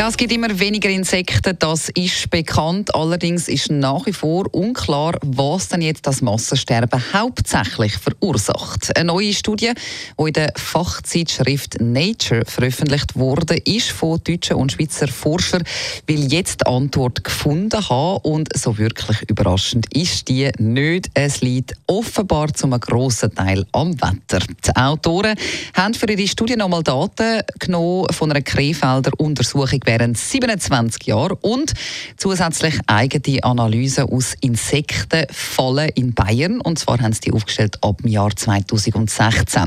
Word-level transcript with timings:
ja, 0.00 0.08
es 0.08 0.16
gibt 0.16 0.32
immer 0.32 0.58
weniger 0.58 0.88
Insekten, 0.88 1.54
das 1.58 1.90
ist 1.90 2.30
bekannt. 2.30 2.94
Allerdings 2.94 3.48
ist 3.48 3.70
nach 3.70 4.06
wie 4.06 4.14
vor 4.14 4.46
unklar, 4.50 5.18
was 5.20 5.68
denn 5.68 5.82
jetzt 5.82 6.06
das 6.06 6.22
Massensterben 6.22 7.02
hauptsächlich 7.12 7.98
verursacht. 7.98 8.96
Eine 8.96 9.08
neue 9.08 9.34
Studie, 9.34 9.72
die 10.18 10.22
in 10.26 10.32
der 10.32 10.54
Fachzeitschrift 10.56 11.82
Nature 11.82 12.46
veröffentlicht 12.46 13.14
wurde, 13.14 13.58
ist 13.58 13.90
von 13.90 14.18
deutschen 14.24 14.56
und 14.56 14.72
Schweizer 14.72 15.06
Forschern, 15.06 15.64
will 16.06 16.32
jetzt 16.32 16.62
die 16.62 16.66
Antwort 16.66 17.22
gefunden 17.22 17.86
haben 17.86 18.20
und 18.22 18.48
so 18.56 18.78
wirklich 18.78 19.28
überraschend 19.28 19.84
ist 19.94 20.28
die 20.28 20.50
nicht. 20.56 21.10
Es 21.12 21.42
liegt 21.42 21.74
offenbar 21.86 22.54
zum 22.54 22.70
grossen 22.80 23.34
Teil 23.34 23.66
am 23.72 23.92
Wetter. 24.00 24.46
Die 24.66 24.76
Autoren 24.76 25.34
haben 25.74 25.92
für 25.92 26.10
ihre 26.10 26.26
Studie 26.26 26.56
nochmal 26.56 26.82
Daten 26.82 27.42
genommen 27.58 28.06
von 28.12 28.30
einer 28.30 28.40
Krefelder 28.40 29.10
Untersuchung 29.18 29.80
während 29.90 30.16
27 30.16 31.08
Jahren 31.08 31.36
und 31.40 31.74
zusätzlich 32.16 32.78
eigene 32.86 33.42
Analysen 33.42 34.04
aus 34.04 34.34
Insektenfallen 34.40 35.88
in 35.96 36.14
Bayern. 36.14 36.60
Und 36.60 36.78
zwar 36.78 37.00
haben 37.00 37.12
sie 37.12 37.22
die 37.22 37.32
aufgestellt 37.32 37.76
ab 37.82 37.96
dem 38.00 38.08
Jahr 38.08 38.30
2016. 38.30 39.64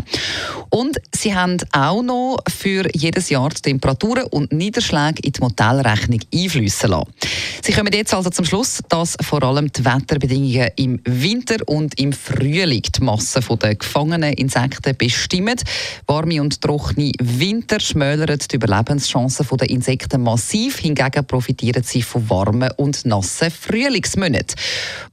Und 0.69 0.97
sie 1.23 1.33
haben 1.33 1.57
auch 1.71 2.03
noch 2.03 2.39
für 2.53 2.85
jedes 2.93 3.29
Jahr 3.29 3.49
die 3.49 3.61
Temperaturen 3.61 4.25
und 4.25 4.51
Niederschläge 4.51 5.21
in 5.23 5.31
die 5.31 5.39
Modellrechnung 5.39 6.19
einfließen 6.33 6.89
lassen. 6.89 7.13
Sie 7.63 7.71
kommen 7.71 7.93
jetzt 7.93 8.13
also 8.13 8.30
zum 8.30 8.43
Schluss, 8.43 8.81
dass 8.89 9.15
vor 9.21 9.41
allem 9.41 9.71
die 9.71 9.85
Wetterbedingungen 9.85 10.69
im 10.75 10.99
Winter 11.05 11.55
und 11.65 11.97
im 11.97 12.11
Frühling 12.11 12.81
die 12.81 13.02
Masse 13.02 13.39
der 13.39 13.75
gefangenen 13.75 14.33
Insekten 14.33 14.97
bestimmen. 14.97 15.55
Warme 16.07 16.41
und 16.41 16.59
trockene 16.59 17.13
Winter 17.19 17.80
schmälern 17.80 18.37
die 18.37 18.55
Überlebenschancen 18.55 19.47
der 19.58 19.69
Insekten 19.69 20.23
massiv. 20.23 20.80
Hingegen 20.80 21.25
profitieren 21.25 21.83
sie 21.83 22.02
von 22.02 22.30
warmen 22.30 22.71
und 22.75 23.05
nassen 23.05 23.49
Frühlingsmonaten. 23.49 24.55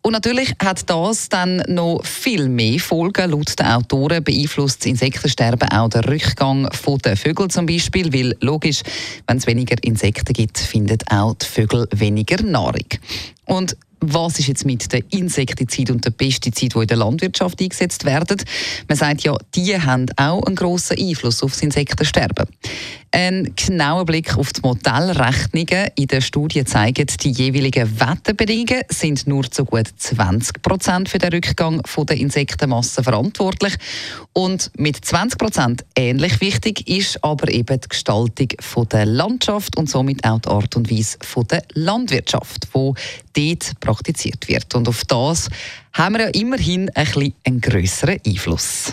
Und 0.02 0.12
natürlich 0.12 0.52
hat 0.60 0.90
das 0.90 1.28
dann 1.28 1.62
noch 1.68 2.04
viel 2.04 2.48
mehr 2.48 2.80
Folgen. 2.80 3.30
Laut 3.30 3.56
den 3.58 3.66
Autoren 3.66 4.24
beeinflusst 4.24 4.80
das 4.80 4.86
Insektensterben 4.86 5.68
auch 5.70 5.88
den 5.88 5.99
Rückgang 6.08 6.68
der 7.04 7.16
Vögel 7.16 7.48
zum 7.48 7.66
Beispiel, 7.66 8.12
weil 8.12 8.36
logisch, 8.40 8.82
wenn 9.26 9.38
es 9.38 9.46
weniger 9.46 9.76
Insekten 9.82 10.32
gibt, 10.32 10.58
finden 10.58 10.98
auch 11.10 11.34
die 11.34 11.46
Vögel 11.46 11.88
weniger 11.92 12.42
Nahrung. 12.42 12.86
Und 13.44 13.76
was 14.00 14.38
ist 14.38 14.48
jetzt 14.48 14.64
mit 14.64 14.92
den 14.92 15.04
Insektiziden 15.10 15.96
und 15.96 16.04
den 16.04 16.14
Pestiziden, 16.14 16.80
die 16.80 16.82
in 16.84 16.88
der 16.88 16.96
Landwirtschaft 16.96 17.60
eingesetzt 17.60 18.04
werden? 18.04 18.42
Man 18.88 18.96
sagt 18.96 19.22
ja, 19.22 19.36
die 19.54 19.78
haben 19.78 20.06
auch 20.16 20.42
einen 20.42 20.56
grossen 20.56 20.98
Einfluss 20.98 21.42
auf 21.42 21.52
das 21.52 21.62
Insektensterben. 21.62 22.46
Ein 23.12 23.54
genauer 23.56 24.04
Blick 24.04 24.38
auf 24.38 24.52
die 24.52 24.60
Modellrechnungen 24.60 25.88
in 25.96 26.06
der 26.06 26.20
Studie 26.20 26.64
zeigt, 26.64 27.24
die 27.24 27.32
jeweiligen 27.32 27.98
Wetterbedingungen 27.98 28.82
sind 28.88 29.26
nur 29.26 29.50
zu 29.50 29.64
gut 29.64 29.88
20 29.96 30.62
Prozent 30.62 31.08
für 31.08 31.18
den 31.18 31.32
Rückgang 31.32 31.82
der 32.08 32.16
Insektenmasse 32.16 33.02
verantwortlich. 33.02 33.74
Und 34.32 34.70
mit 34.78 35.04
20 35.04 35.38
Prozent 35.38 35.84
ähnlich 35.96 36.40
wichtig 36.40 36.88
ist 36.88 37.22
aber 37.24 37.50
eben 37.50 37.80
die 37.80 37.88
Gestaltung 37.88 38.48
der 38.92 39.06
Landschaft 39.06 39.76
und 39.76 39.90
somit 39.90 40.24
auch 40.24 40.38
die 40.38 40.48
Art 40.48 40.76
und 40.76 40.88
Weise 40.88 41.18
der 41.50 41.64
Landwirtschaft, 41.74 42.68
die 42.72 43.58
dort 43.58 43.80
praktiziert 43.80 44.46
wird. 44.46 44.72
Und 44.76 44.86
auf 44.86 45.04
das 45.04 45.48
haben 45.94 46.14
wir 46.14 46.26
ja 46.26 46.28
immerhin 46.28 46.88
ein 46.90 47.06
bisschen 47.06 47.34
einen 47.44 47.60
grösseren 47.60 48.20
Einfluss. 48.24 48.92